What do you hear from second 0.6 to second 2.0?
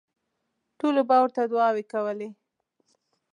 ټولو به ورته دوعاوې